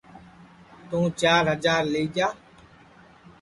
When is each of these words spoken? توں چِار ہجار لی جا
توں 0.89 1.05
چِار 1.19 1.43
ہجار 1.51 1.83
لی 1.93 2.03
جا 2.15 2.27